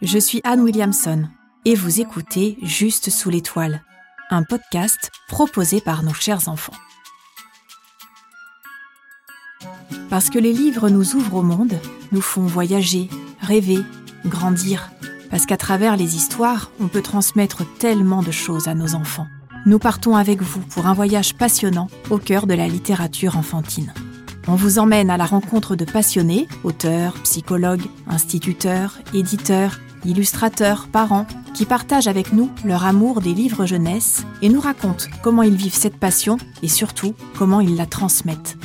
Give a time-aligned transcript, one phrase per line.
[0.00, 1.24] je suis Anne Williamson
[1.64, 3.82] et vous écoutez Juste sous l'étoile,
[4.30, 6.74] un podcast proposé par nos chers enfants.
[10.08, 11.74] Parce que les livres nous ouvrent au monde,
[12.12, 13.08] nous font voyager,
[13.40, 13.80] rêver,
[14.24, 14.90] grandir.
[15.30, 19.26] Parce qu'à travers les histoires, on peut transmettre tellement de choses à nos enfants.
[19.66, 23.92] Nous partons avec vous pour un voyage passionnant au cœur de la littérature enfantine.
[24.46, 31.64] On vous emmène à la rencontre de passionnés, auteurs, psychologues, instituteurs, éditeurs, illustrateurs, parents, qui
[31.64, 35.96] partagent avec nous leur amour des livres jeunesse et nous racontent comment ils vivent cette
[35.96, 38.56] passion et surtout comment ils la transmettent.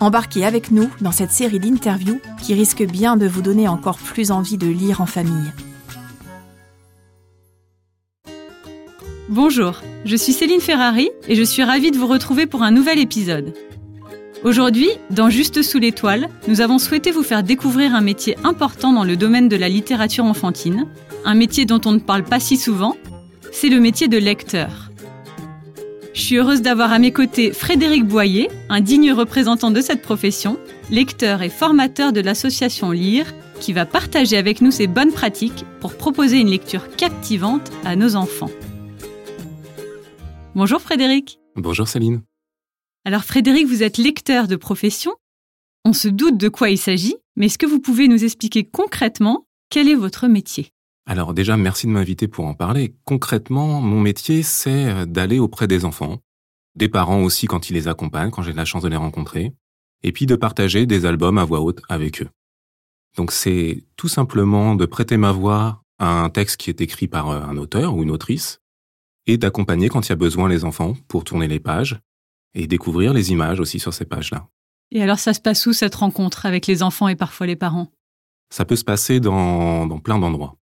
[0.00, 4.30] Embarquez avec nous dans cette série d'interviews qui risque bien de vous donner encore plus
[4.30, 5.52] envie de lire en famille.
[9.28, 12.98] Bonjour, je suis Céline Ferrari et je suis ravie de vous retrouver pour un nouvel
[12.98, 13.52] épisode.
[14.44, 19.02] Aujourd'hui, dans Juste sous l'étoile, nous avons souhaité vous faire découvrir un métier important dans
[19.02, 20.86] le domaine de la littérature enfantine,
[21.24, 22.96] un métier dont on ne parle pas si souvent,
[23.50, 24.90] c'est le métier de lecteur.
[26.14, 30.56] Je suis heureuse d'avoir à mes côtés Frédéric Boyer, un digne représentant de cette profession,
[30.90, 33.26] lecteur et formateur de l'association Lire,
[33.60, 38.14] qui va partager avec nous ses bonnes pratiques pour proposer une lecture captivante à nos
[38.14, 38.50] enfants.
[40.54, 41.40] Bonjour Frédéric.
[41.56, 42.22] Bonjour Céline.
[43.08, 45.14] Alors Frédéric, vous êtes lecteur de profession.
[45.86, 49.46] On se doute de quoi il s'agit, mais est-ce que vous pouvez nous expliquer concrètement
[49.70, 50.72] quel est votre métier?
[51.06, 52.94] Alors déjà, merci de m'inviter pour en parler.
[53.06, 56.18] Concrètement, mon métier, c'est euh, d'aller auprès des enfants,
[56.74, 59.54] des parents aussi quand ils les accompagnent, quand j'ai la chance de les rencontrer,
[60.02, 62.28] et puis de partager des albums à voix haute avec eux.
[63.16, 67.30] Donc c'est tout simplement de prêter ma voix à un texte qui est écrit par
[67.30, 68.60] euh, un auteur ou une autrice,
[69.26, 72.02] et d'accompagner quand il y a besoin les enfants pour tourner les pages,
[72.54, 74.48] et découvrir les images aussi sur ces pages-là.
[74.90, 77.88] Et alors ça se passe où cette rencontre avec les enfants et parfois les parents?
[78.50, 80.56] Ça peut se passer dans, dans plein d'endroits.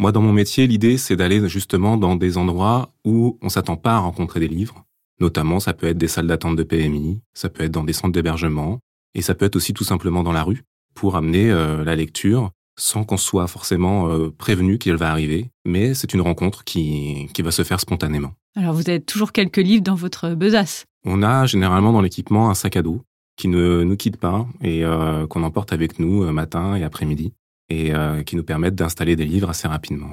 [0.00, 3.94] Moi, dans mon métier, l'idée, c'est d'aller justement dans des endroits où on s'attend pas
[3.94, 4.84] à rencontrer des livres.
[5.20, 8.12] Notamment, ça peut être des salles d'attente de PMI, ça peut être dans des centres
[8.12, 8.78] d'hébergement,
[9.14, 10.62] et ça peut être aussi tout simplement dans la rue,
[10.94, 15.94] pour amener euh, la lecture sans qu'on soit forcément euh, prévenu qu'elle va arriver, mais
[15.94, 18.34] c'est une rencontre qui, qui va se faire spontanément.
[18.54, 20.84] Alors vous avez toujours quelques livres dans votre besace?
[21.08, 23.02] On a généralement dans l'équipement un sac à dos
[23.36, 27.32] qui ne nous quitte pas et euh, qu'on emporte avec nous euh, matin et après-midi
[27.70, 30.10] et euh, qui nous permettent d'installer des livres assez rapidement.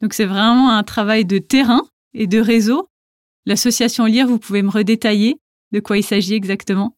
[0.00, 1.82] Donc c'est vraiment un travail de terrain
[2.14, 2.88] et de réseau.
[3.46, 5.36] L'association Lire, vous pouvez me redétailler
[5.72, 6.96] de quoi il s'agit exactement?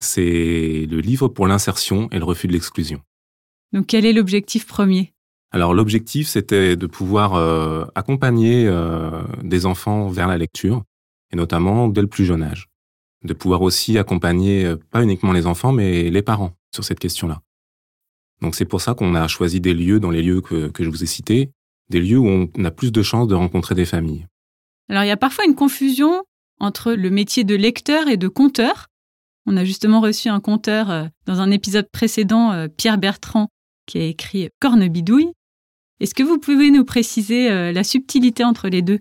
[0.00, 3.00] C'est le livre pour l'insertion et le refus de l'exclusion.
[3.72, 5.12] Donc quel est l'objectif premier?
[5.50, 7.34] Alors l'objectif, c'était de pouvoir
[7.94, 8.70] accompagner
[9.42, 10.84] des enfants vers la lecture,
[11.32, 12.67] et notamment dès le plus jeune âge
[13.24, 17.42] de pouvoir aussi accompagner euh, pas uniquement les enfants, mais les parents sur cette question-là.
[18.40, 21.02] Donc c'est pour ça qu'on a choisi des lieux dans les lieux que, je vous
[21.02, 21.50] ai cités,
[21.90, 24.26] des lieux où on a plus de chances de rencontrer des familles.
[24.88, 26.22] Alors il y a parfois une confusion
[26.60, 28.86] entre le métier de lecteur et de conteur.
[29.46, 33.48] On a justement reçu un conteur euh, dans un épisode précédent, euh, Pierre Bertrand,
[33.86, 35.32] qui a écrit Cornebidouille.
[36.00, 39.00] Est-ce que vous pouvez nous préciser la subtilité entre les deux?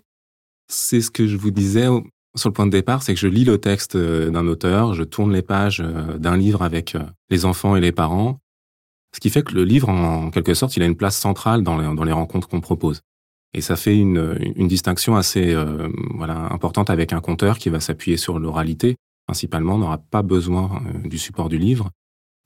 [0.68, 1.86] C'est ce que je vous disais
[2.38, 5.04] sur le point de départ, c'est que je lis le texte euh, d'un auteur, je
[5.04, 8.40] tourne les pages euh, d'un livre avec euh, les enfants et les parents,
[9.14, 11.78] ce qui fait que le livre, en quelque sorte, il a une place centrale dans
[11.78, 13.02] les, rencontres qu'on propose.
[13.54, 15.56] Et ça fait une, distinction assez
[16.14, 18.98] voilà, importante avec un conteur qui va s'appuyer sur l'oralité.
[19.26, 21.90] Principalement, n'aura pas besoin du support du livre.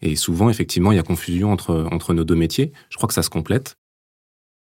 [0.01, 2.71] Et souvent, effectivement, il y a confusion entre nos deux métiers.
[2.89, 3.75] Je crois que ça se complète.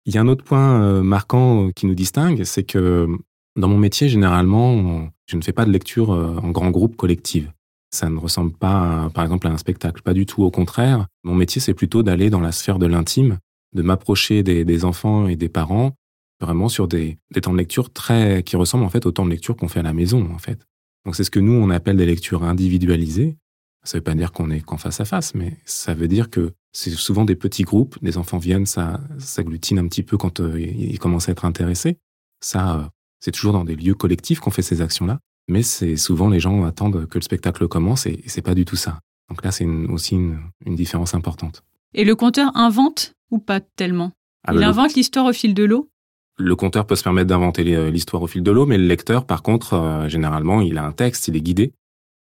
[0.06, 3.08] Il y a un autre point marquant qui nous distingue, c'est que
[3.56, 7.52] dans mon métier, généralement, je ne fais pas de lecture euh, en grand groupe collective.
[7.92, 10.02] Ça ne ressemble pas, par exemple, à un spectacle.
[10.02, 10.44] Pas du tout.
[10.44, 13.38] Au contraire, mon métier, c'est plutôt d'aller dans la sphère de l'intime,
[13.74, 15.94] de m'approcher des, enfants et des parents,
[16.42, 19.56] vraiment sur des, temps de lecture très qui ressemblent en fait au temps de lecture
[19.56, 20.66] qu'on fait à la maison, en fait.
[21.06, 23.38] Donc c'est ce que nous on appelle des lectures individualisées.
[23.84, 26.32] Ça ne veut pas dire qu'on est qu'en face à face, mais ça veut dire
[26.32, 27.98] que c'est souvent des petits groupes.
[28.02, 32.00] Les enfants viennent, ça s'agglutine un petit peu quand euh, ils commencent à être intéressés.
[32.42, 32.84] Ça, euh,
[33.20, 36.64] c'est toujours dans des lieux collectifs qu'on fait ces actions-là, mais c'est souvent les gens
[36.64, 39.00] attendent que le spectacle commence et, c'est pas du tout ça.
[39.30, 41.64] Donc là, c'est aussi une, différence importante.
[41.94, 44.12] Et le conteur invente ou pas tellement?
[44.48, 45.90] Ah, Il invente l'histoire au fil de l'eau?
[46.38, 49.42] Le conteur peut se permettre d'inventer l'histoire au fil de l'eau, mais le lecteur, par
[49.42, 51.74] contre, euh, généralement, il a un texte, il est guidé.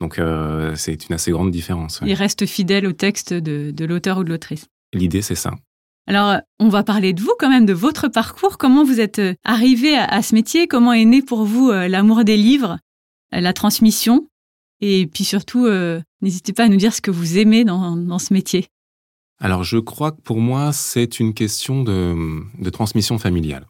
[0.02, 2.02] Donc euh, c'est une assez grande différence.
[2.06, 4.68] Il reste fidèle au texte de l'auteur ou de l'autrice?
[4.94, 5.54] L'idée, c'est ça.
[6.08, 8.58] Alors, on va parler de vous quand même, de votre parcours.
[8.58, 10.68] Comment vous êtes euh, arrivé à, ce métier?
[10.68, 12.78] Comment est né pour vous euh, l'amour des livres, euh,
[13.32, 14.28] la transmission
[14.82, 15.68] Et puis surtout,
[16.22, 18.68] n'hésitez pas à nous dire ce que vous aimez dans, ce métier.
[19.40, 23.68] Alors je crois que pour moi, c'est une question de, transmission familiale.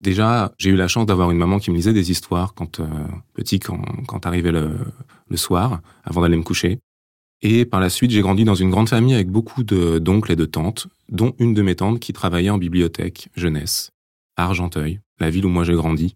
[0.00, 2.86] Déjà, j'ai eu la chance d'avoir une maman qui me lisait des histoires quand euh,
[3.32, 4.76] petit, quand, quand arrivait le,
[5.28, 6.78] le soir, avant d'aller me coucher.
[7.42, 10.44] Et par la suite, j'ai grandi dans une grande famille avec beaucoup d'oncles et de
[10.44, 13.90] tantes, dont une de mes tantes qui travaillait en bibliothèque jeunesse,
[14.36, 16.14] à Argenteuil, la ville où moi j'ai grandi.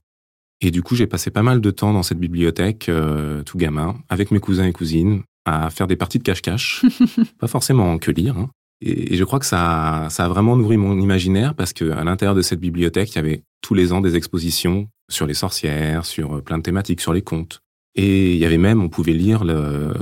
[0.61, 3.97] Et du coup, j'ai passé pas mal de temps dans cette bibliothèque, euh, tout gamin,
[4.09, 6.85] avec mes cousins et cousines, à faire des parties de cache-cache.
[7.39, 8.37] pas forcément que lire.
[8.37, 8.51] Hein.
[8.81, 12.43] Et, je crois que ça, ça a vraiment nourri mon imaginaire parce qu'à l'intérieur de
[12.43, 16.41] cette bibliothèque, il y avait tous les ans des expositions sur les sorcières, sur euh,
[16.43, 17.61] plein de thématiques, sur les contes.
[17.95, 19.93] Et il y avait même, on pouvait lire le,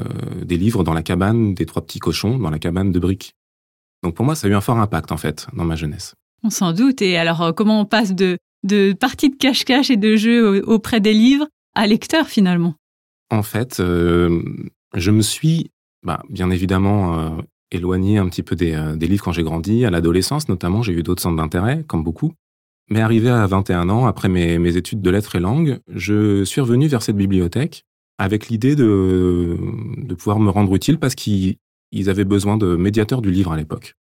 [0.44, 3.34] des livres dans la cabane des trois petits cochons, dans la cabane de briques.
[4.02, 6.14] Donc pour moi, ça a eu un fort impact en fait dans ma jeunesse.
[6.42, 7.00] On s'en doute.
[7.02, 11.00] Et alors, euh, comment on passe de, de parties de cache-cache et de jeux auprès
[11.00, 12.74] des livres à lecteur finalement
[13.30, 14.42] En fait, euh,
[14.94, 15.70] je me suis,
[16.04, 17.30] bah, bien évidemment, euh,
[17.70, 19.84] éloigné un petit peu des, des livres quand j'ai grandi.
[19.84, 22.32] À l'adolescence, notamment, j'ai eu d'autres centres d'intérêt, comme beaucoup.
[22.88, 26.60] Mais arrivé à 21 ans, après mes, mes études de lettres et langues, je suis
[26.60, 27.84] revenu vers cette bibliothèque
[28.18, 29.56] avec l'idée de,
[29.98, 31.58] de pouvoir me rendre utile parce qu'ils
[32.06, 33.94] avaient besoin de médiateurs du livre à l'époque.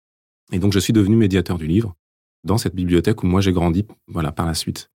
[0.52, 1.96] Et donc je suis devenu médiateur du livre
[2.44, 4.90] dans cette bibliothèque où moi j'ai grandi voilà, par la suite.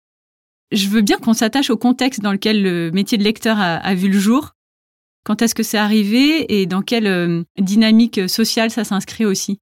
[0.71, 4.09] Je veux bien qu'on s'attache au contexte dans lequel le métier de lecteur a, vu
[4.09, 4.53] le jour.
[5.23, 9.59] Quand est-ce que c'est arrivé et dans quelle euh, dynamique sociale ça s'inscrit aussi?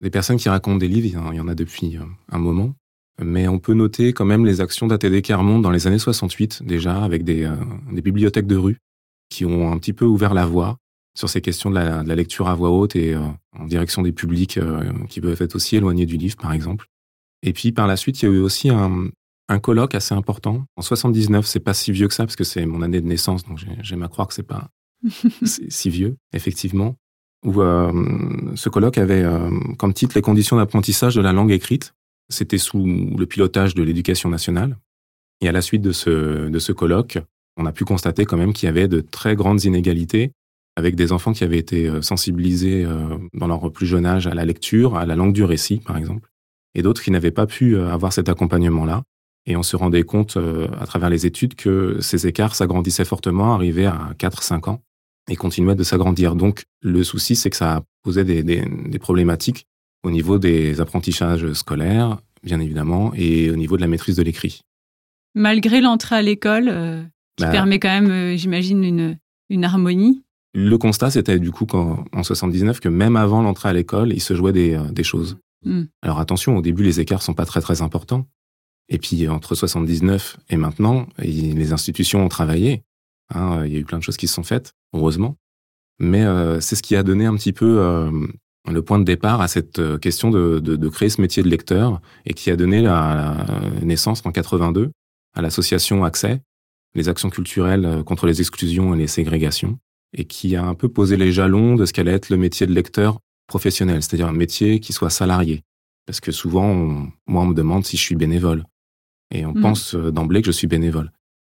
[0.00, 2.74] Des personnes qui racontent des livres, il y en a depuis euh, un moment.
[3.22, 7.02] Mais on peut noter quand même les actions d'ATD Carmont dans les années 68 déjà,
[7.02, 7.54] avec des, euh,
[7.92, 8.78] des, bibliothèques de rue
[9.30, 10.78] qui ont un petit peu ouvert la voie
[11.16, 14.10] sur ces questions de la, de la lecture à voix haute et en direction des
[14.10, 14.58] publics
[15.08, 16.88] qui peuvent être aussi éloignés du livre, par exemple.
[17.44, 19.10] Et puis par la suite, il y a eu aussi un,
[19.48, 20.64] un colloque assez important.
[20.76, 23.44] En 79, c'est pas si vieux que ça, parce que c'est mon année de naissance,
[23.44, 24.70] donc j'aime à croire que c'est pas
[25.44, 26.96] si vieux, effectivement.
[27.44, 27.92] Où euh,
[28.54, 31.94] ce colloque avait euh, comme titre Les conditions d'apprentissage de la langue écrite.
[32.30, 34.78] C'était sous le pilotage de l'éducation nationale.
[35.42, 37.18] Et à la suite de ce, de ce colloque,
[37.58, 40.32] on a pu constater quand même qu'il y avait de très grandes inégalités
[40.76, 42.86] avec des enfants qui avaient été euh, sensibilisés
[43.34, 46.30] dans leur plus jeune âge à la lecture, à la langue du récit, par exemple
[46.74, 49.02] et d'autres qui n'avaient pas pu euh, avoir cet accompagnement-là.
[49.46, 53.54] Et on se rendait compte euh, à travers les études que ces écarts s'agrandissaient fortement,
[53.54, 54.82] arrivaient à 4-5 ans
[55.30, 56.34] et continuaient de s'agrandir.
[56.34, 59.66] Donc le souci, c'est que ça posait des, des, des, problématiques
[60.02, 64.60] au niveau des apprentissages scolaires, bien évidemment, et au niveau de la maîtrise de l'écrit.
[65.34, 67.02] Malgré l'entrée à l'école, euh,
[67.36, 69.18] qui bah permet quand même, j'imagine, une,
[69.50, 70.22] une harmonie.
[70.54, 74.20] Le constat, c'était du coup qu'en, en 79 que même avant l'entrée à l'école, il
[74.20, 75.38] se jouait des, des choses.
[75.64, 75.84] Hmm.
[76.02, 78.26] Alors attention, au début, les écarts sont pas très très importants.
[78.88, 82.82] Et puis entre 79 et maintenant, les institutions ont travaillé.
[83.34, 85.36] Hein, il y a eu plein de choses qui se sont faites, heureusement.
[85.98, 88.10] Mais euh, c'est ce qui a donné un petit peu euh,
[88.70, 92.00] le point de départ à cette euh, question de, de, créer ce métier de lecteur
[92.26, 93.46] et qui a donné la,
[93.82, 94.90] naissance en 82
[95.34, 96.40] à l'association Accès,
[96.94, 99.78] les actions culturelles contre les exclusions et les ségrégations,
[100.16, 102.72] et qui a un peu posé les jalons de ce qu'allait être le métier de
[102.72, 105.62] lecteur professionnel, c'est-à-dire un métier qui soit salarié.
[106.06, 106.74] Parce que souvent,
[107.26, 108.64] moi, on me demande si je suis bénévole.
[109.30, 109.60] Et on mmh.
[109.60, 111.10] pense euh, d'emblée que je suis bénévole.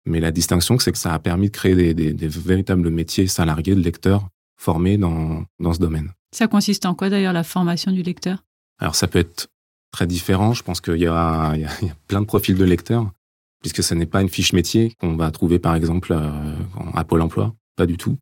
[0.06, 3.80] Mais la distinction, c'est que ça a permis de créer des, véritables métiers salariés de
[3.80, 6.12] lecteurs formés dans, dans ce domaine.
[6.32, 8.44] Ça consiste en quoi d'ailleurs la formation du lecteur?
[8.78, 9.48] Alors ça peut être
[9.90, 10.52] très différent.
[10.54, 11.56] Je pense qu'il y, y, a
[12.06, 13.10] plein de profils de lecteurs,
[13.60, 16.56] puisque ce n'est pas une fiche métier qu'on va trouver par exemple euh,
[16.94, 17.54] à Pôle Emploi.
[17.74, 18.16] Pas du tout.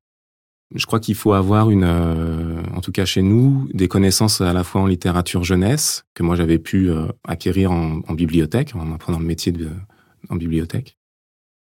[0.75, 4.52] Je crois qu'il faut avoir une, euh, en tout cas chez nous, des connaissances à
[4.52, 9.18] la fois en littérature jeunesse que moi j'avais pu euh, acquérir en, bibliothèque, en apprenant
[9.18, 9.71] le métier de,
[10.30, 10.97] en bibliothèque,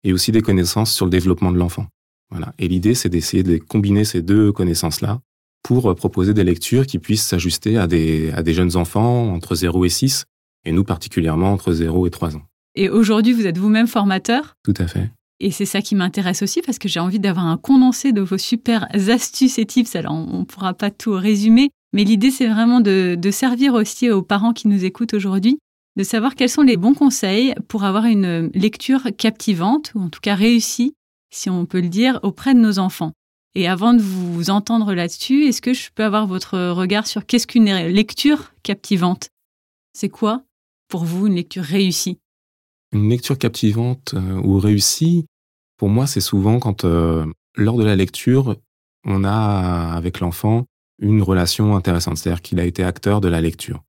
[0.03, 1.87] et aussi des connaissances sur le développement de l'enfant.
[2.29, 2.53] Voilà.
[2.59, 5.21] Et l'idée, c'est d'essayer de combiner ces deux connaissances-là
[5.63, 9.55] pour euh, proposer des lectures qui puissent s'ajuster à des, à des jeunes enfants entre
[9.55, 10.25] 0 et 6,
[10.65, 12.43] et nous particulièrement entre 0 et 3 ans.
[12.75, 14.55] Et aujourd'hui, vous êtes vous-même formateur?
[14.63, 15.09] Tout à fait.
[15.39, 18.37] Et c'est ça qui m'intéresse aussi parce que j'ai envie d'avoir un condensé de vos
[18.37, 19.95] super astuces et tips.
[19.95, 24.23] Alors, on ne pourra pas tout résumer, mais l'idée, c'est vraiment de, servir aussi aux
[24.23, 25.59] parents qui nous écoutent aujourd'hui,
[25.95, 30.19] de savoir quels sont les bons conseils pour avoir une lecture captivante, ou en tout
[30.21, 30.93] cas réussie,
[31.29, 33.11] si on peut le dire, auprès de nos enfants.
[33.55, 37.47] Et avant de vous entendre là-dessus, est-ce que je peux avoir votre regard sur qu'est-ce
[37.47, 39.29] qu'une lecture captivante?
[39.93, 40.43] C'est quoi,
[40.89, 42.19] pour vous, une lecture réussie?
[42.93, 45.25] Une lecture captivante euh, ou réussie,
[45.77, 47.25] pour moi, c'est souvent quand, euh,
[47.55, 48.55] lors de la lecture,
[49.05, 50.65] on a avec l'enfant
[50.99, 53.83] une relation intéressante, c'est-à-dire qu'il a été acteur de la lecture.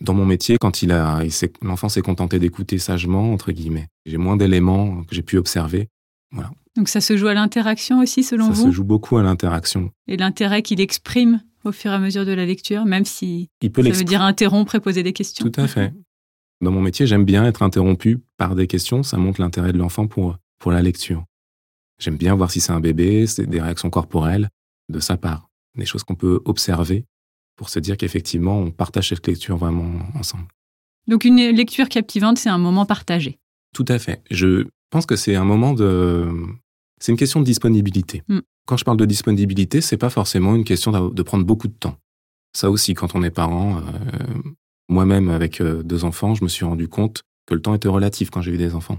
[0.00, 1.22] Dans mon métier, quand il a,
[1.62, 5.88] l'enfant s'est contenté d'écouter sagement, entre guillemets, j'ai moins d'éléments que j'ai pu observer.
[6.32, 6.50] Voilà.
[6.76, 9.90] Donc ça se joue à l'interaction aussi, selon vous Ça se joue beaucoup à l'interaction.
[10.08, 13.70] Et l'intérêt qu'il exprime au fur et à mesure de la lecture, même si Il
[13.70, 15.48] peut ça veut dire interrompre et poser des questions?
[15.48, 15.92] Tout à fait.
[16.62, 19.02] Dans mon métier, j'aime bien être interrompu par des questions.
[19.02, 21.24] Ça montre l'intérêt de l'enfant pour, pour la lecture.
[21.98, 24.48] J'aime bien voir si c'est un bébé, c'est des réactions corporelles
[24.88, 25.48] de sa part.
[25.76, 27.04] Des choses qu'on peut observer
[27.56, 30.46] pour se dire qu'effectivement, on partage cette lecture vraiment ensemble.
[31.08, 33.38] Donc une lecture captivante, c'est un moment partagé.
[33.74, 34.22] Tout à fait.
[34.30, 36.28] Je pense que c'est un moment de.
[37.00, 38.22] C'est une question de disponibilité.
[38.28, 38.38] Mm.
[38.66, 41.96] Quand je parle de disponibilité, c'est pas forcément une question de prendre beaucoup de temps.
[42.52, 44.42] Ça aussi, quand on est parent, euh,
[44.88, 48.30] moi-même avec euh, deux enfants, je me suis rendu compte que le temps était relatif
[48.30, 48.98] quand j'ai eu des enfants.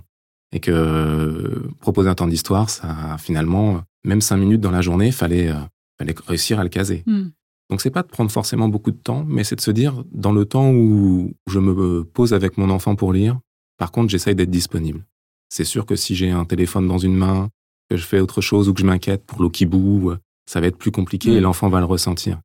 [0.51, 5.11] Et que euh, proposer un temps d'histoire, ça, finalement, même cinq minutes dans la journée,
[5.11, 5.59] fallait, euh,
[5.97, 7.03] fallait réussir à le caser.
[7.07, 7.29] Hmm.
[7.69, 10.31] Donc c'est pas de prendre forcément beaucoup de temps, mais c'est de se dire, dans
[10.31, 13.39] le temps où je me pose avec mon enfant pour lire,
[13.77, 15.05] par contre, j'essaye d'être disponible.
[15.49, 17.49] C'est sûr que si j'ai un téléphone dans une main,
[17.89, 20.59] que je fais autre chose ou que je m'inquiète pour l'eau qui bout, euh, ça
[20.61, 21.33] va être plus compliqué Mm.
[21.33, 22.39] et l'enfant va le ressentir.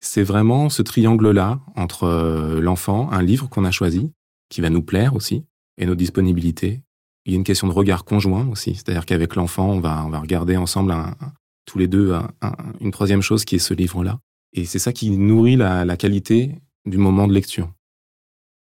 [0.00, 4.10] C'est vraiment ce triangle-là entre euh, l'enfant, un livre qu'on a choisi,
[4.48, 5.44] qui va nous plaire aussi,
[5.78, 6.80] et nos disponibilités.
[7.26, 10.08] Il y a une question de regard conjoint aussi, c'est-à-dire qu'avec l'enfant, on va, on
[10.10, 10.94] va regarder ensemble
[11.66, 14.18] tous les deux un- un- une troisième chose qui est ce livre-là.
[14.54, 17.70] Et c'est ça qui nourrit la, qualité du moment de lecture.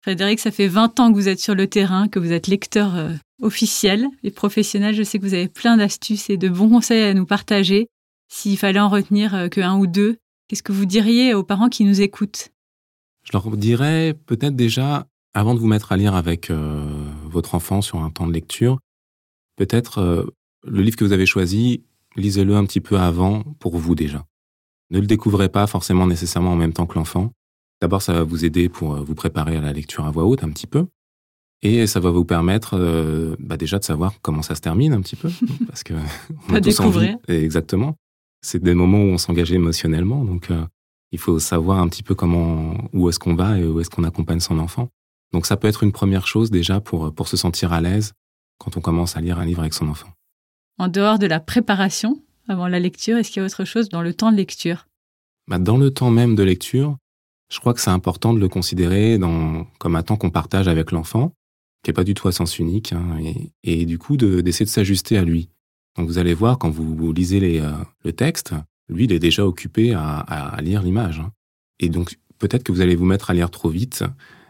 [0.04, 2.96] Frédéric, ça fait 20 ans que vous êtes sur le terrain, que vous êtes lecteur
[2.96, 4.96] euh, officiel et professionnel.
[4.96, 7.88] Je sais que vous avez plein d'astuces et de bons conseils à nous partager.
[8.28, 10.18] S'il fallait en retenir euh, que un ou deux,
[10.52, 12.52] qu'est-ce que vous diriez aux parents qui nous écoutent?
[13.24, 17.82] Je leur dirais peut-être déjà, avant de vous mettre à lire avec euh, votre enfant
[17.82, 18.78] sur un temps de lecture,
[19.56, 20.26] peut-être euh,
[20.68, 21.86] le livre que vous avez choisi,
[22.18, 24.26] lisez-le un petit peu avant pour vous déjà.
[24.90, 27.32] Ne le découvrez pas forcément nécessairement en même temps que l'enfant.
[27.80, 30.44] D'abord, ça va vous aider pour euh, vous préparer à la lecture à voix haute
[30.44, 30.86] un petit peu.
[31.62, 35.00] Et ça va vous permettre euh, bah déjà de savoir comment ça se termine un
[35.00, 35.30] petit peu.
[35.68, 35.94] Parce que
[36.50, 37.00] on a tous envie.
[37.08, 37.18] découvrir.
[37.30, 37.96] Exactement.
[38.42, 40.24] C'est des moments où on s'engage émotionnellement.
[40.26, 40.66] Donc, euh,
[41.12, 44.04] il faut savoir un petit peu comment, où est-ce qu'on va et où est-ce qu'on
[44.04, 44.90] accompagne son enfant.
[45.34, 48.14] Donc, ça peut être une première chose déjà pour, pour se sentir à l'aise
[48.58, 50.10] quand on commence à lire un livre avec son enfant.
[50.78, 54.02] En dehors de la préparation avant la lecture, est-ce qu'il y a autre chose dans
[54.02, 54.88] le temps de lecture?
[55.48, 56.98] Bah, dans le temps même de lecture,
[57.52, 60.92] je crois que c'est important de le considérer dans, comme un temps qu'on partage avec
[60.92, 61.34] l'enfant,
[61.84, 64.66] qui n'est pas du tout à sens unique, hein, et, et du coup de- d'essayer
[64.66, 65.50] de s'ajuster à lui.
[65.98, 67.72] Donc vous allez voir quand vous, lisez les, euh,
[68.04, 68.54] le texte,
[68.90, 71.20] lui il est déjà occupé à, lire l'image.
[71.20, 71.32] hein.
[71.80, 74.04] Et donc peut-être que vous allez vous mettre à lire trop vite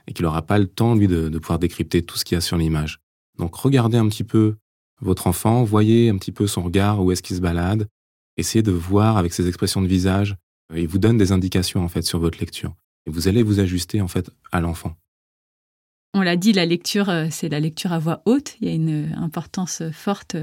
[0.08, 2.38] et qu'il n'aura pas le temps lui de, de pouvoir décrypter tout ce qu'il y
[2.38, 3.00] a sur l'image.
[3.38, 4.56] Donc regardez un petit peu
[5.02, 7.88] votre enfant, voyez un petit peu son regard, où est-ce qu'il se balade,
[8.38, 10.36] essayez de voir avec ses expressions de visage
[10.72, 12.74] euh, il vous donne des indications en fait sur votre lecture.
[13.06, 14.96] Et vous allez vous ajuster en fait à l'enfant.
[16.14, 18.56] On l'a dit, la lecture, euh, c'est la lecture à voix haute.
[18.60, 20.36] Il y a une importance forte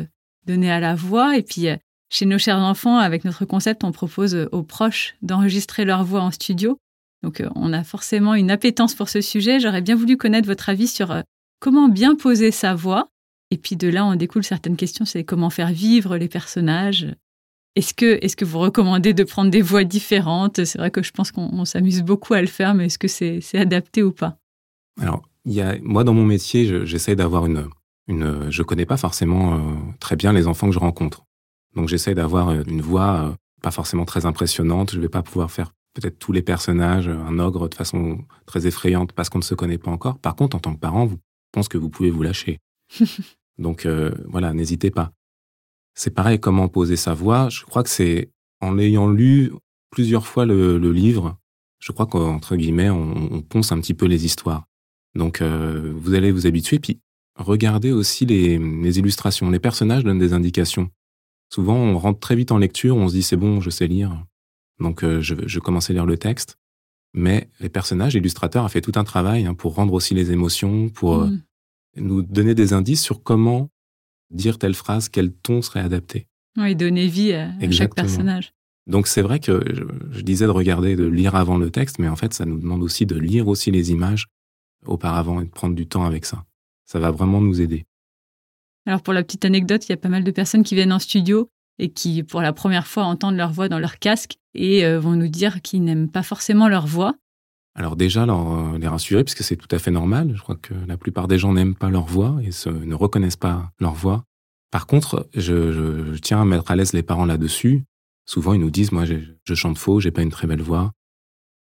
[0.48, 1.36] donnée à la voix.
[1.36, 1.76] Et puis, euh,
[2.10, 6.22] chez nos chers enfants, avec notre concept, on propose euh, aux proches d'enregistrer leur voix
[6.22, 6.78] en studio.
[7.22, 9.60] Donc, euh, on a forcément une appétence pour ce sujet.
[9.60, 11.22] J'aurais bien voulu connaître votre avis sur
[11.60, 13.08] comment bien poser sa voix.
[13.50, 15.04] Et puis, de là, on découle certaines questions.
[15.04, 17.06] C'est comment faire vivre les personnages.
[17.76, 20.64] Est-ce que, est-ce que vous recommandez de prendre des voix différentes?
[20.64, 23.08] C'est vrai que je pense qu'on on s'amuse beaucoup à le faire, mais est-ce que
[23.08, 24.38] c'est, adapté ou pas?
[25.00, 27.68] Alors, il y a, moi dans mon métier, je- j'essaie d'avoir une,
[28.08, 28.50] une.
[28.50, 31.24] Je connais pas forcément euh, très bien les enfants que je rencontre.
[31.74, 34.92] Donc j'essaie d'avoir euh, une voix euh, pas forcément très impressionnante.
[34.92, 38.66] Je vais pas pouvoir faire peut-être tous les personnages, euh, un ogre de façon très
[38.66, 40.18] effrayante parce qu'on ne se connaît pas encore.
[40.18, 42.58] Par contre, en tant que parent, vous je pense que vous pouvez vous lâcher.
[43.58, 45.12] Donc euh, voilà, n'hésitez pas.
[45.94, 47.48] C'est pareil, comment poser sa voix.
[47.48, 49.52] Je crois que c'est en ayant lu
[49.90, 51.36] plusieurs fois le, le livre,
[51.80, 54.64] je crois qu'entre guillemets, on, on ponce un petit peu les histoires.
[55.14, 57.00] Donc euh, vous allez vous habituer, puis
[57.38, 59.50] regardez aussi les, les illustrations.
[59.50, 60.90] Les personnages donnent des indications.
[61.52, 64.24] Souvent, on rentre très vite en lecture, on se dit c'est bon, je sais lire.
[64.80, 66.58] Donc euh, je, je commence à lire le texte.
[67.14, 70.88] Mais les personnages, l'illustrateur a fait tout un travail hein, pour rendre aussi les émotions,
[70.90, 71.28] pour euh,
[71.96, 72.02] Mm.
[72.02, 73.70] nous donner des indices sur comment
[74.30, 76.26] dire telle phrase, quel ton serait adapté.
[76.58, 78.52] Oui, donner vie à, à chaque personnage.
[78.86, 82.08] Donc c'est vrai que je, je disais de regarder, de lire avant le texte, mais
[82.08, 84.26] en fait ça nous demande aussi de lire aussi les images
[84.86, 86.44] auparavant et de prendre du temps avec ça.
[86.90, 87.84] Ça va vraiment nous aider.
[88.86, 90.98] Alors pour la petite anecdote, il y a pas mal de personnes qui viennent en
[90.98, 94.98] studio et qui, pour la première fois, entendent leur voix dans leur casque et euh,
[94.98, 97.14] vont nous dire qu'ils n'aiment pas forcément leur voix.
[97.74, 100.32] Alors déjà, leur, euh, les rassurer, puisque c'est tout à fait normal.
[100.34, 103.36] Je crois que la plupart des gens n'aiment pas leur voix et se, ne reconnaissent
[103.36, 104.24] pas leur voix.
[104.70, 107.84] Par contre, je, je- je tiens à mettre à l'aise les parents là-dessus.
[108.26, 110.92] Souvent, ils nous disent, moi, j'ai- je chante faux, j'ai pas une très belle voix.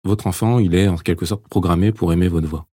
[0.06, 2.66] Votre enfant, il est en quelque sorte programmé pour aimer votre voix.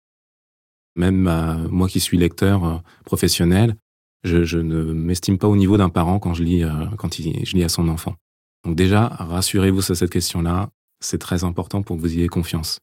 [0.95, 3.75] Même euh, moi qui suis lecteur euh, professionnel,
[4.23, 7.63] Je, ne m'estime pas au niveau d'un parent quand je lis, euh, quand je lis
[7.63, 8.15] à son enfant.
[8.63, 10.69] Donc déjà, rassurez-vous sur cette question-là.
[10.99, 12.79] C'est très important pour que vous ayez confiance.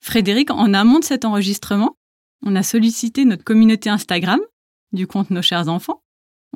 [0.00, 1.96] Frédéric, en amont de cet enregistrement,
[2.46, 4.40] on a sollicité notre communauté Instagram
[4.92, 6.02] du compte Nos chers enfants.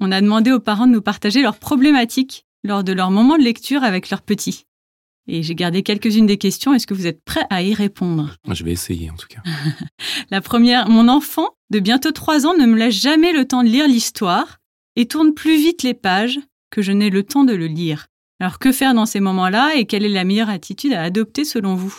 [0.01, 3.43] On a demandé aux parents de nous partager leurs problématiques lors de leur moment de
[3.43, 4.65] lecture avec leurs petits.
[5.31, 6.73] Et j'ai gardé quelques-unes des questions.
[6.73, 8.35] Est-ce que vous êtes prêts à y répondre?
[8.51, 9.43] Je vais essayer en tout cas.
[10.31, 13.69] La première, mon enfant de bientôt trois ans ne me laisse jamais le temps de
[13.69, 14.59] lire l'histoire
[14.97, 18.07] et tourne plus vite les pages que je n'ai le temps de le lire.
[18.41, 21.75] Alors que faire dans ces moments-là et quelle est la meilleure attitude à adopter selon
[21.75, 21.95] vous?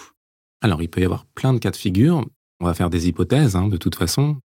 [0.62, 2.26] Alors il peut y avoir plein de cas de figure.
[2.60, 4.38] On va faire des hypothèses hein, de toute façon.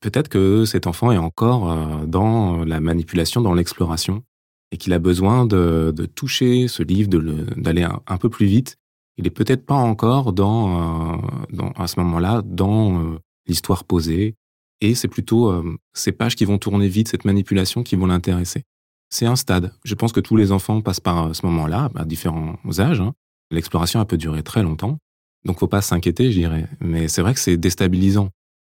[0.00, 4.22] Peut-être que cet enfant est encore euh, dans la manipulation, dans l'exploration
[4.70, 7.08] et qu'il a besoin de, toucher ce livre,
[7.56, 8.76] d'aller un, peu plus vite.
[9.16, 11.18] Il est peut-être pas encore dans,
[11.58, 14.36] euh, à ce moment-là dans euh, l'histoire posée,
[14.80, 18.62] et c'est plutôt euh, ces pages qui vont tourner vite, cette manipulation qui vont l'intéresser.
[19.10, 19.72] C'est un stade.
[19.84, 23.00] Je pense que tous les enfants passent par ce moment-là, à différents âges.
[23.00, 23.14] Hein.
[23.50, 24.98] L'exploration, peut durer très longtemps.
[25.44, 26.68] Donc, faut pas s'inquiéter, je dirais.
[26.80, 28.28] Mais c'est vrai que c'est déstabilisant.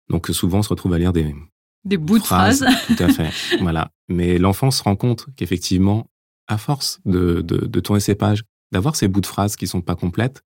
[0.09, 1.35] Donc, souvent, on se retrouve à lire des,
[1.85, 2.65] des bouts de phrases.
[2.87, 3.57] Tout à fait.
[3.61, 3.91] voilà.
[4.07, 6.09] Mais l'enfant se rend compte qu'effectivement,
[6.47, 9.95] à force de, de, tourner ses pages, d'avoir ces bouts de phrases qui sont pas
[9.95, 10.43] complètes,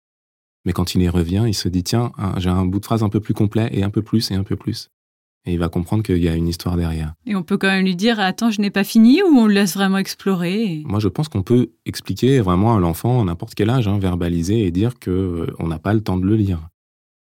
[0.66, 3.10] mais quand il y revient, il se dit tiens, j'ai un bout de phrase un
[3.10, 4.90] peu plus complet et un peu plus et un peu plus.
[5.46, 7.16] Et il va comprendre qu'il y a une histoire derrière.
[7.26, 9.54] Et on peut quand même lui dire attends, je n'ai pas fini ou on le
[9.54, 13.70] laisse vraiment explorer Moi, je pense qu'on peut expliquer vraiment à l'enfant à n'importe quel
[13.70, 16.70] âge, hein, verbaliser et dire que euh, on n'a pas le temps de le lire.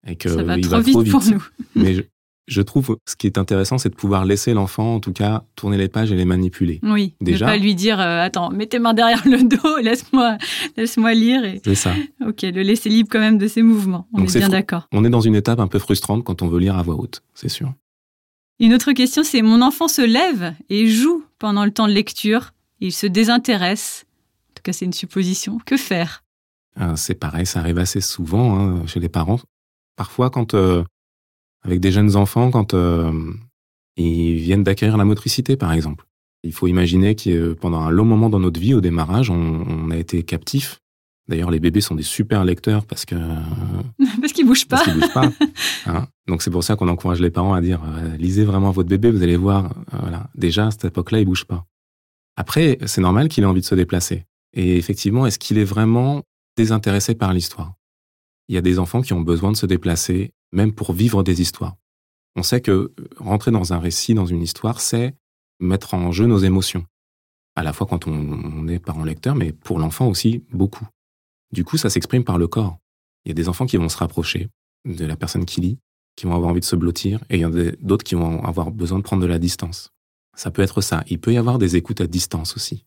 [0.08, 1.44] Et que Ça va, trop, vite pour nous.
[1.76, 2.08] Mais
[2.48, 5.78] je trouve ce qui est intéressant, c'est de pouvoir laisser l'enfant, en tout cas, tourner
[5.78, 6.80] les pages et les manipuler.
[6.84, 7.46] Oui, déjà.
[7.46, 10.38] Ne pas lui dire euh, attends, mets tes mains derrière le dos, laisse-moi,
[10.78, 11.44] laisse-moi lire.
[11.44, 11.62] Et...
[11.64, 11.94] C'est ça.
[12.26, 14.08] ok, le laisser libre quand même de ses mouvements.
[14.14, 14.88] On est, bien d'accord.
[14.92, 17.24] On est dans une étape un peu frustrante quand on veut lire à voix haute,
[17.34, 17.74] c'est sûr.
[18.60, 22.54] Une autre question, c'est mon enfant se lève et joue pendant le temps de lecture.
[22.80, 24.06] Il se désintéresse.
[24.52, 25.58] En tout cas, c'est une supposition.
[25.66, 26.24] Que faire?
[26.80, 29.40] Euh, C'est pareil, ça arrive assez souvent hein, chez les parents.
[29.98, 30.84] Parfois, quand euh,
[31.66, 33.12] avec des jeunes enfants quand euh,
[33.98, 36.06] ils viennent d'acquérir la motricité, par exemple.
[36.44, 39.98] Il faut imaginer que pendant un long moment dans notre vie, au démarrage, on, a
[39.98, 40.80] été captifs.
[41.28, 43.16] D'ailleurs, les bébés sont des super lecteurs parce que
[44.22, 44.78] parce qu'ils bougent pas.
[44.78, 45.32] Parce qu'ils bougent pas.
[45.88, 46.08] Hein.
[46.28, 49.12] Donc c'est pour ça qu'on encourage les parents à dire euh, lisez vraiment votre bébé,
[49.12, 49.66] vous allez voir.
[49.66, 51.66] Euh, voilà, déjà à cette époque-là, il bouge pas.
[52.36, 54.26] Après, c'est normal qu'il ait envie de se déplacer.
[54.54, 56.24] Et effectivement, est-ce qu'il est vraiment
[56.58, 57.74] désintéressé par l'histoire?
[58.50, 61.42] Il y a des enfants qui ont besoin de se déplacer même pour vivre des
[61.42, 61.76] histoires.
[62.36, 65.16] On sait que euh, rentrer dans un récit, dans une histoire, c'est
[65.60, 66.86] mettre en jeu nos émotions.
[67.56, 70.86] À la fois quand on, est parent lecteur, mais pour l'enfant aussi, beaucoup.
[71.54, 72.78] Du coup, ça s'exprime par le corps.
[73.24, 74.50] Il y a des enfants qui vont se rapprocher
[74.84, 75.80] de la personne qui lit,
[76.18, 78.44] qui vont avoir envie de se blottir, et il y en a d'autres qui vont
[78.44, 79.92] avoir besoin de prendre de la distance.
[80.36, 81.04] Ça peut être ça.
[81.08, 82.84] Il peut y avoir des écoutes à distance aussi.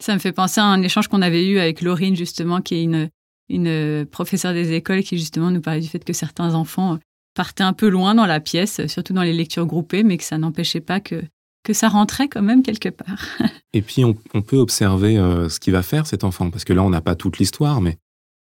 [0.00, 2.82] Ça me fait penser à un échange qu'on avait eu avec Laurine, justement, qui est
[2.82, 3.08] une,
[3.48, 6.98] une professeure des écoles, qui justement nous parlait du fait que certains enfants
[7.34, 10.38] partait un peu loin dans la pièce, surtout dans les lectures groupées, mais que ça
[10.38, 11.22] n'empêchait pas que,
[11.62, 13.24] que ça rentrait quand même quelque part.
[13.72, 16.82] Et puis on, peut observer euh, ce qu'il va faire cet enfant, parce que là
[16.82, 17.98] on n'a pas toute l'histoire, mais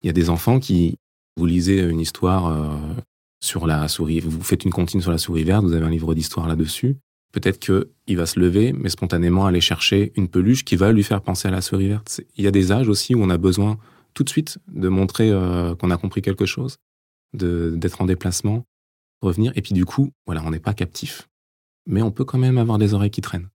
[0.03, 0.97] il y a des enfants qui,
[1.37, 2.77] vous lisez une histoire euh,
[3.41, 6.15] sur la souris, vous faites une comptine sur la souris verte, vous avez un livre
[6.15, 6.97] d'histoire là-dessus,
[7.33, 11.21] peut-être qu'il va se lever, mais spontanément aller chercher une peluche qui va lui faire
[11.21, 12.21] penser à la souris verte.
[12.37, 13.79] Il y a des âges aussi où on a besoin
[14.19, 16.79] tout de suite de montrer euh, qu'on a compris quelque chose,
[17.35, 18.65] d'être en déplacement
[19.23, 19.53] revenir.
[19.55, 21.29] Et puis du coup, voilà, on n'est pas captif.
[21.87, 23.49] Mais on peut quand même avoir des oreilles qui traînent.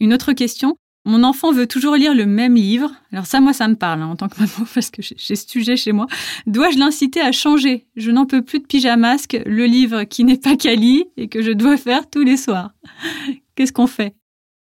[0.00, 0.76] Une autre question.
[1.04, 2.90] Mon enfant veut toujours lire le même livre.
[3.12, 5.48] Alors ça, moi, ça me parle hein, en tant que maman parce que j'ai ce
[5.48, 6.08] sujet chez moi.
[6.48, 7.86] Dois-je l'inciter à changer?
[7.94, 11.52] Je n'en peux plus de pyjamasque, le livre qui n'est pas quali et que je
[11.52, 12.72] dois faire tous les soirs.
[13.54, 14.16] Qu'est-ce qu'on fait?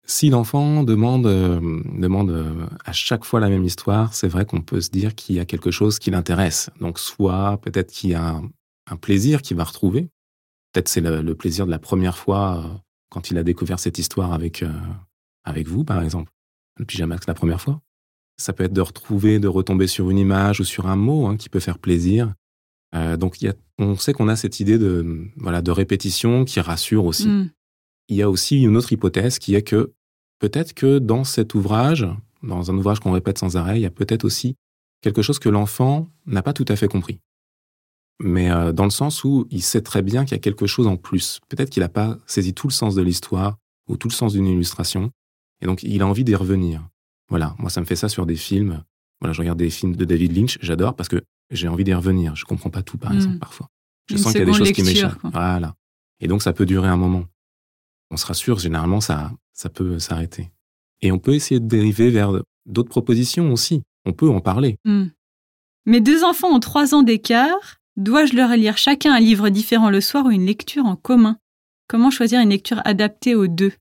[0.06, 4.62] Si l'enfant demande, euh, demande euh, à chaque fois la même histoire, c'est vrai qu'on
[4.62, 6.70] peut se dire qu'il y a quelque chose qui l'intéresse.
[6.82, 8.42] Donc soit peut-être qu'il y a
[8.88, 10.10] un plaisir qu'il va retrouver.
[10.74, 12.78] Peut-être c'est le, plaisir de la première fois euh,
[13.10, 14.66] quand il a découvert cette histoire avec,
[15.46, 16.32] avec vous, par exemple.
[16.78, 17.80] Le pyjamax la première fois.
[18.38, 21.38] Ça peut être de retrouver, de retomber sur une image ou sur un mot hein,
[21.38, 22.34] qui peut faire plaisir.
[23.20, 27.06] Donc y a, on sait qu'on a cette idée de, voilà, de répétition qui rassure
[27.06, 27.28] aussi.
[27.28, 27.50] Mm.
[28.10, 29.94] Il y a aussi une autre hypothèse qui est que
[30.40, 32.08] peut-être que dans cet ouvrage,
[32.42, 34.56] dans un ouvrage qu'on répète sans arrêt, il y a peut-être aussi
[35.02, 37.20] quelque chose que l'enfant n'a pas tout à fait compris
[38.20, 40.88] mais euh, dans le sens où il sait très bien qu'il y a quelque chose
[40.88, 41.40] en plus.
[41.50, 44.48] Peut-être qu'il n'a pas saisi tout le sens de l'histoire ou tout le sens d'une
[44.48, 45.12] illustration,
[45.62, 46.88] et donc il a envie d'y revenir.
[47.30, 48.84] Voilà, moi ça me fait ça sur des films.
[49.20, 52.36] Voilà, je regarde des films de David Lynch, j'adore parce que j'ai envie d'y revenir.
[52.36, 53.16] Je comprends pas tout, par hmm.
[53.16, 53.68] exemple, parfois.
[54.10, 55.20] Je sens qu'il y a des choses qui m'échappent.
[55.24, 55.76] Voilà.
[56.20, 57.26] Et donc ça peut durer un moment.
[58.14, 60.52] On se rassure, généralement, ça, ça peut s'arrêter.
[61.02, 62.32] Et on peut essayer de dériver vers
[62.66, 63.82] d'autres propositions aussi.
[64.06, 64.78] On peut en parler.
[64.86, 65.08] Hmm.
[65.86, 67.80] Mes deux enfants ont trois ans d'écart.
[67.98, 71.38] Dois-je leur lire chacun un livre différent le soir ou une lecture en commun?
[71.88, 73.74] Comment choisir une lecture adaptée aux deux?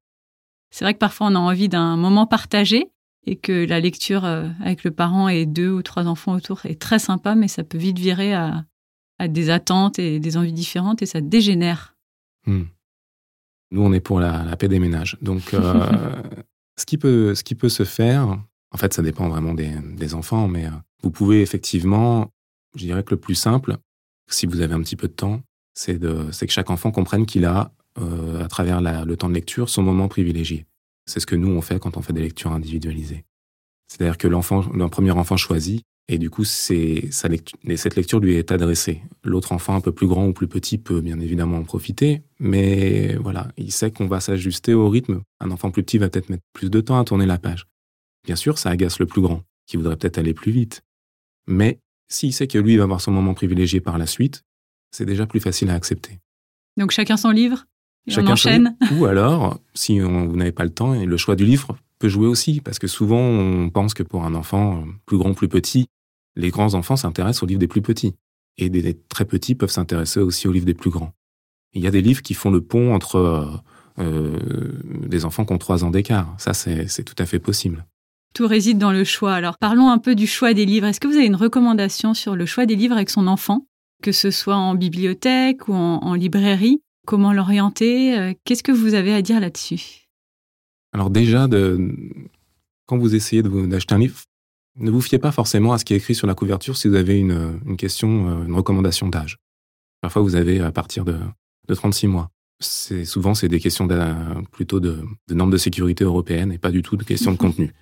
[0.70, 2.90] C'est vrai que parfois on a envie d'un moment partagé
[3.26, 6.80] et que la lecture euh, avec le parent et deux ou trois enfants autour est
[6.80, 8.64] très sympa, mais ça peut vite virer à,
[9.28, 11.94] des attentes et des envies différentes et ça dégénère.
[12.46, 12.64] Hmm.
[13.72, 15.16] Nous, on est pour la, paix des ménages.
[15.22, 15.86] Donc, euh,
[16.78, 18.38] ce, qui peut, ce qui peut se faire,
[18.70, 20.70] en fait, ça dépend vraiment des, enfants, mais euh,
[21.02, 22.30] vous pouvez effectivement,
[22.76, 23.78] je dirais que le plus simple,
[24.28, 25.40] si vous avez un petit peu de temps,
[25.74, 30.06] c'est que chaque enfant comprenne qu'il a, à travers le temps de lecture, son moment
[30.08, 30.66] privilégié.
[31.06, 33.24] C'est ce que nous, on fait quand on fait des lectures individualisées.
[33.88, 38.50] C'est-à-dire que l'enfant, le premier enfant choisit, et du coup, c'est, cette lecture lui est
[38.52, 39.02] adressée.
[39.24, 43.14] L'autre enfant, un peu plus grand ou plus petit, peut bien évidemment en profiter, mais
[43.16, 45.22] voilà, il sait qu'on va s'ajuster au rythme.
[45.40, 47.66] Un enfant plus petit va peut-être mettre plus de temps à tourner la page.
[48.24, 50.82] Bien sûr, ça agace le plus grand, qui voudrait peut-être aller plus vite.
[51.46, 54.42] Mais s'il sait que lui va avoir son moment privilégié par la suite,
[54.90, 56.18] c'est déjà plus facile à accepter.
[56.76, 57.64] Donc chacun son livre?
[58.08, 58.76] Chacun on enchaîne?
[58.98, 62.60] Ou alors, si vous n'avez pas le temps, le choix du livre peut jouer aussi,
[62.60, 65.86] parce que souvent on pense que pour un enfant plus grand, plus petit,
[66.34, 68.16] les grands enfants s'intéressent aux livres des plus petits,
[68.58, 71.12] et des très petits peuvent s'intéresser aussi aux livres des plus grands.
[71.74, 73.46] Il y a des livres qui font le pont entre euh,
[74.00, 74.36] euh,
[75.06, 76.34] des enfants qui ont trois ans d'écart.
[76.38, 77.86] Ça, c'est tout à fait possible.
[78.34, 79.34] Tout réside dans le choix.
[79.34, 80.88] Alors parlons un peu du choix des livres.
[80.88, 83.66] Est-ce que vous avez une recommandation sur le choix des livres avec son enfant,
[84.02, 86.82] que ce soit en bibliothèque ou en librairie?
[87.06, 88.18] Comment l'orienter?
[88.18, 90.01] Euh, Qu'est-ce que vous avez à dire là-dessus?
[90.92, 91.94] Alors déjà, de,
[92.86, 94.20] quand vous essayez d'acheter un livre,
[94.76, 96.94] ne vous fiez pas forcément à ce qui est écrit sur la couverture si vous
[96.94, 99.38] avez une, une question, euh, une recommandation d'âge.
[100.00, 101.18] Parfois, vous avez à partir de,
[101.68, 102.30] de 36 mois.
[102.60, 103.88] C'est souvent c'est des questions
[104.52, 107.72] plutôt de, de, normes de sécurité européennes et pas du tout de questions de contenu.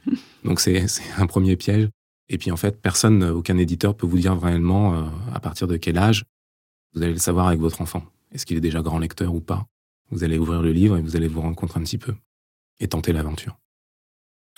[0.44, 0.86] Donc c'est
[1.18, 1.88] un premier piège.
[2.28, 5.02] Et puis en fait, personne, aucun éditeur peut vous dire vraiment euh,
[5.34, 6.24] à partir de quel âge.
[6.94, 8.04] Vous allez le savoir avec votre enfant.
[8.32, 9.66] Est-ce qu'il est déjà grand lecteur ou pas?
[10.10, 12.14] Vous allez ouvrir le livre et vous allez vous rendre compte un petit peu
[12.80, 13.58] et tenter l'aventure.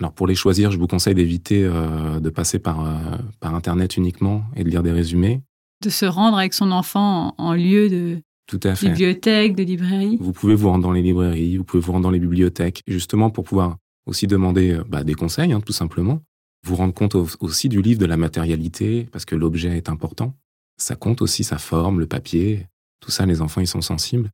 [0.00, 3.96] Alors pour les choisir, je vous conseille d'éviter euh, de passer par, euh, par Internet
[3.96, 5.42] uniquement et de lire des résumés.
[5.82, 8.88] De se rendre avec son enfant en, lieu de Tout à fait.
[8.88, 10.16] bibliothèque, de librairie.
[10.20, 13.30] Vous pouvez vous rendre dans les librairies, vous pouvez vous rendre dans les bibliothèques, justement
[13.30, 16.20] pour pouvoir aussi demander euh, bah, des conseils, hein, tout simplement.
[16.64, 20.34] Vous rendre compte aussi du livre, de la matérialité, parce que l'objet est important.
[20.78, 22.66] Ça compte aussi sa forme, le papier.
[23.00, 24.30] Tout ça, les enfants, ils sont sensibles.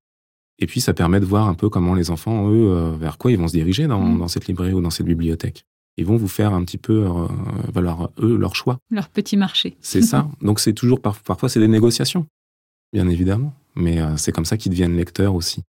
[0.59, 3.31] Et puis, ça permet de voir un peu comment les enfants, eux, euh, vers quoi
[3.31, 4.29] ils vont se diriger dans, mm.
[4.29, 5.65] cette librairie ou dans cette bibliothèque.
[5.97, 7.27] Ils vont vous faire un petit peu euh,
[7.73, 8.79] valoir, eux, leur choix.
[8.91, 9.77] Leur petit marché.
[9.81, 10.29] C'est ça.
[10.41, 12.27] Donc, c'est toujours, parfois, c'est des négociations,
[12.93, 13.55] bien évidemment.
[13.75, 15.63] Mais euh, c'est comme ça qu'ils deviennent lecteurs aussi.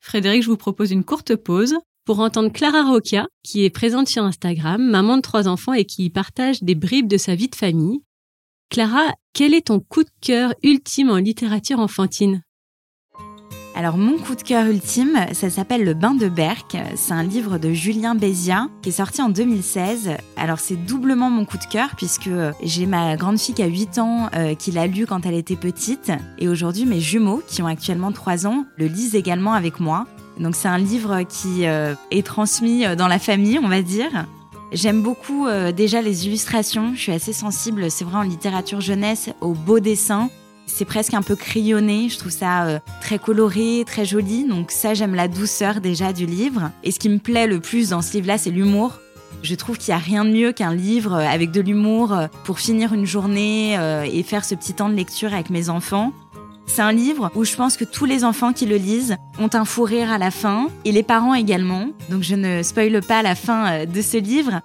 [0.00, 1.74] Frédéric, je vous propose une courte pause
[2.06, 6.08] pour entendre Clara Roquia, qui est présente sur Instagram, maman de trois enfants et qui
[6.08, 8.00] partage des bribes de sa vie de famille.
[8.70, 12.42] Clara, quel est ton coup de cœur ultime en littérature enfantine?
[13.76, 16.78] Alors mon coup de cœur ultime, ça s'appelle Le Bain de Berck.
[16.94, 20.12] C'est un livre de Julien Bézia qui est sorti en 2016.
[20.38, 22.30] Alors c'est doublement mon coup de cœur puisque
[22.62, 25.56] j'ai ma grande fille qui a 8 ans euh, qui l'a lu quand elle était
[25.56, 30.06] petite et aujourd'hui mes jumeaux qui ont actuellement 3 ans le lisent également avec moi.
[30.40, 34.26] Donc c'est un livre qui euh, est transmis euh, dans la famille, on va dire.
[34.72, 39.30] J'aime beaucoup euh, déjà les illustrations, je suis assez sensible, c'est vrai en littérature jeunesse,
[39.40, 40.28] aux beaux dessins.
[40.66, 44.94] C'est presque un peu crayonné, je trouve ça euh, très coloré, très joli, donc ça
[44.94, 46.70] j'aime la douceur déjà du livre.
[46.82, 48.98] Et ce qui me plaît le plus dans ce livre-là, c'est l'humour.
[49.42, 52.92] Je trouve qu'il n'y a rien de mieux qu'un livre avec de l'humour pour finir
[52.92, 56.12] une journée euh, et faire ce petit temps de lecture avec mes enfants.
[56.66, 59.64] C'est un livre où je pense que tous les enfants qui le lisent ont un
[59.64, 61.90] fou rire à la fin, et les parents également.
[62.10, 64.60] Donc je ne spoile pas la fin euh, de ce livre.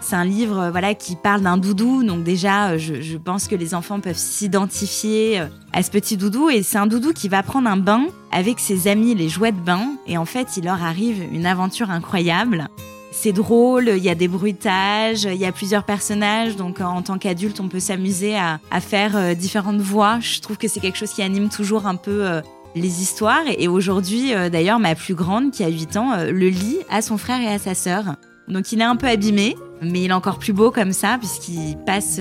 [0.00, 3.54] C'est un livre euh, voilà qui parle d'un doudou, donc déjà euh, je, pense que
[3.54, 7.68] les enfants peuvent s'identifier à ce petit doudou et c'est un doudou qui va prendre
[7.68, 11.22] un bain avec ses amis les jouets de bain et en fait il leur arrive
[11.32, 12.68] une aventure incroyable.
[13.12, 17.18] C'est drôle, il y a des bruitages, il y a plusieurs personnages, donc en tant
[17.18, 20.20] qu'adulte, on peut s'amuser à, faire euh, différentes voix.
[20.20, 22.40] Je trouve que c'est quelque chose qui anime toujours un peu euh,
[22.76, 23.42] les histoires.
[23.58, 27.18] Et aujourd'hui, euh, d'ailleurs, ma plus grande, qui a 8 ans, le lit à son
[27.18, 28.14] frère et à sa sœur.
[28.50, 31.76] Donc il est un peu abîmé, mais il est encore plus beau comme ça, puisqu'il
[31.86, 32.20] passe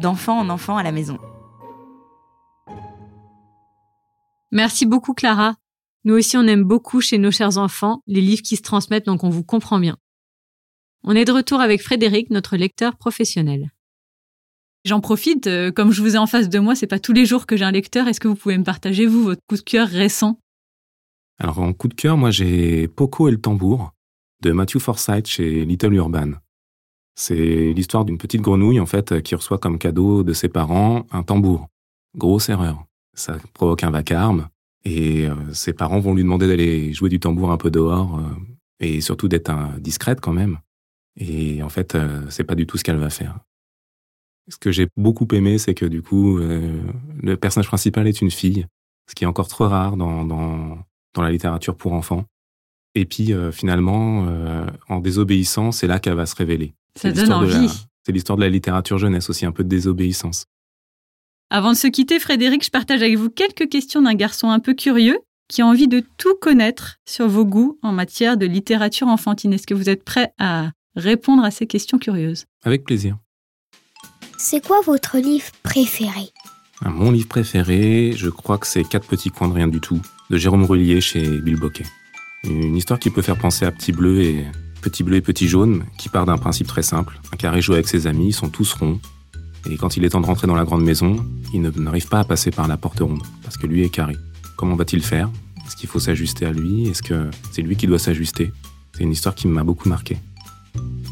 [0.00, 1.18] d'enfant en enfant à la maison.
[4.52, 5.54] Merci beaucoup Clara.
[6.04, 9.22] Nous aussi, on aime beaucoup chez nos chers enfants les livres qui se transmettent, donc
[9.22, 9.96] on vous comprend bien.
[11.04, 13.70] On est de retour avec Frédéric, notre lecteur professionnel.
[14.84, 17.26] J'en profite, euh, comme je vous ai en face de moi, c'est pas tous les
[17.26, 18.08] jours que j'ai un lecteur.
[18.08, 20.40] Est-ce que vous pouvez me partager, vous, votre coup de cœur récent?
[21.38, 23.92] Alors en coup de cœur, moi j'ai Poco et le tambour
[24.42, 26.32] de Matthew Forsyth chez Little Urban.
[27.14, 31.22] C'est l'histoire d'une petite grenouille en fait qui reçoit comme cadeau de ses parents un
[31.22, 31.68] tambour.
[32.16, 32.84] Grosse erreur.
[33.14, 34.48] Ça provoque un vacarme
[34.84, 38.22] et euh, ses parents vont lui demander d'aller jouer du tambour un peu dehors euh,
[38.80, 40.58] et surtout d'être discrète quand même.
[41.16, 43.38] Et en fait, euh, c'est pas du tout ce qu'elle va faire.
[44.48, 48.66] Ce que j'ai beaucoup aimé, c'est que du coup, le personnage principal est une fille,
[49.08, 50.78] ce qui est encore trop rare dans, dans,
[51.14, 52.24] dans la littérature pour enfants.
[52.94, 54.26] Et puis finalement,
[54.88, 56.74] en désobéissant, c'est là qu'elle va se révéler.
[56.96, 57.70] Ça donne envie.
[58.04, 60.46] C'est l'histoire de la littérature jeunesse aussi, un peu de désobéissance.
[61.50, 64.74] Avant de se quitter, Frédéric, je partage avec vous quelques questions d'un garçon un peu
[64.74, 69.52] curieux qui a envie de tout connaître sur vos goûts en matière de littérature enfantine.
[69.52, 72.46] Est-ce que vous êtes prêt à répondre à ces questions curieuses?
[72.62, 73.18] Avec plaisir.
[74.38, 76.30] C'est quoi votre livre préféré?
[76.82, 80.00] Ah, Mon livre préféré, je crois que c'est Quatre petits coins de rien du tout,
[80.30, 81.84] de Jérôme Rullier chez Bill Bocquet.
[82.44, 84.46] Une histoire qui peut faire penser à Petit Bleu et
[84.80, 87.20] Petit Bleu et Petit Jaune, qui part d'un principe très simple.
[87.32, 88.98] Un carré joue avec ses amis, ils sont tous ronds.
[89.70, 91.16] Et quand il est temps de rentrer dans la grande maison,
[91.52, 94.16] il n'arrive pas à passer par la porte ronde, parce que lui est carré.
[94.56, 95.28] Comment va-t-il faire?
[95.66, 96.88] Est-ce qu'il faut s'ajuster à lui?
[96.88, 98.52] Est-ce que c'est lui qui doit s'ajuster?
[98.96, 100.16] C'est une histoire qui m'a beaucoup marqué.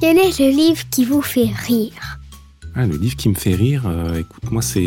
[0.00, 2.17] Quel est le livre qui vous fait rire?
[2.78, 4.80] Ah, Le livre qui me fait rire, euh, écoute, moi c'est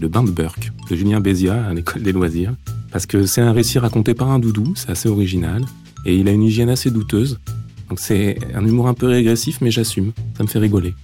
[0.00, 2.54] Le bain de Burke, de Julien Bézia à l'école des loisirs.
[2.90, 5.64] Parce que c'est un récit raconté par un doudou, c'est assez original.
[6.04, 7.38] Et il a une hygiène assez douteuse.
[7.88, 10.12] Donc c'est un humour un peu régressif, mais j'assume.
[10.36, 10.94] Ça me fait rigoler.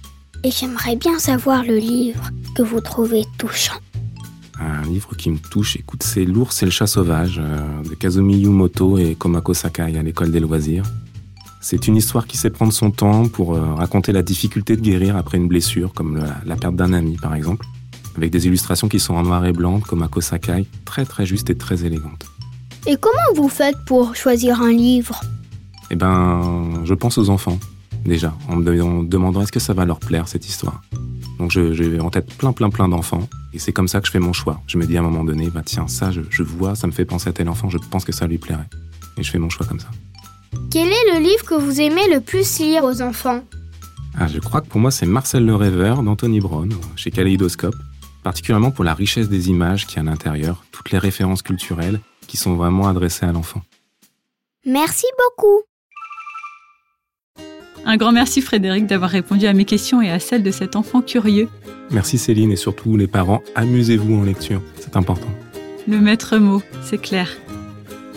[0.43, 3.79] Et j'aimerais bien savoir le livre que vous trouvez touchant.
[4.59, 8.39] Un livre qui me touche, écoute, c'est L'ours et le chat sauvage euh, de Kazumi
[8.39, 10.83] Yumoto et Komako Sakai à l'école des loisirs.
[11.61, 15.17] C'est une histoire qui sait prendre son temps pour euh, raconter la difficulté de guérir
[15.17, 17.65] après une blessure, comme la, perte d'un ami par exemple,
[18.15, 21.57] avec des illustrations qui sont en noir et blanc, Komako Sakai, très très justes et
[21.57, 22.25] très élégantes.
[22.87, 25.19] Et comment vous faites pour choisir un livre?
[25.91, 27.59] Eh ben, je pense aux enfants
[28.05, 30.81] déjà, en me demandant est-ce que ça va leur plaire cette histoire.
[31.37, 34.19] Donc j'ai en tête plein plein plein d'enfants, et c'est comme ça que je fais
[34.19, 34.61] mon choix.
[34.67, 37.05] Je me dis à un moment donné, bah tiens, ça je, vois, ça me fait
[37.05, 38.67] penser à tel enfant, je pense que ça lui plairait.
[39.17, 39.89] Et je fais mon choix comme ça.
[40.71, 43.43] Quel est le livre que vous aimez le plus lire aux enfants
[44.17, 47.75] ah, Je crois que pour moi c'est Marcel le Rêveur d'Anthony Brown, chez Kaleidoscope,
[48.23, 51.99] particulièrement pour la richesse des images qui y a à l'intérieur, toutes les références culturelles
[52.27, 53.61] qui sont vraiment adressées à l'enfant.
[54.65, 55.63] Merci beaucoup
[57.85, 61.01] un grand merci Frédéric d'avoir répondu à mes questions et à celles de cet enfant
[61.01, 61.47] curieux.
[61.91, 65.29] Merci Céline et surtout les parents, amusez-vous en lecture, c'est important.
[65.87, 67.29] Le maître mot, c'est clair.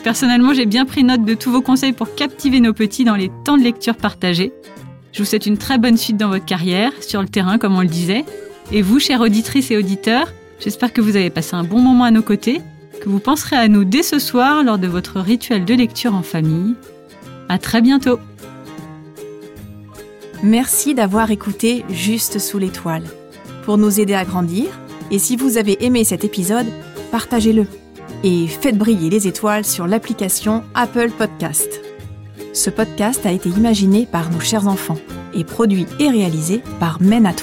[0.02, 3.30] Personnellement, j'ai bien pris note de tous vos conseils pour captiver nos petits dans les
[3.44, 4.52] temps de lecture partagés.
[5.12, 7.82] Je vous souhaite une très bonne suite dans votre carrière, sur le terrain comme on
[7.82, 8.24] le disait.
[8.72, 12.10] Et vous, chères auditrices et auditeurs, j'espère que vous avez passé un bon moment à
[12.10, 12.60] nos côtés,
[13.00, 16.22] que vous penserez à nous dès ce soir lors de votre rituel de lecture en
[16.22, 16.74] famille.
[17.48, 18.18] À très bientôt!
[20.42, 23.04] Merci d'avoir écouté Juste sous l'étoile.
[23.64, 24.66] Pour nous aider à grandir,
[25.12, 26.66] et si vous avez aimé cet épisode,
[27.12, 27.66] partagez-le
[28.24, 31.80] et faites briller les étoiles sur l'application Apple Podcast.
[32.52, 34.98] Ce podcast a été imaginé par nos chers enfants
[35.35, 37.37] et produit et réalisé par Men at.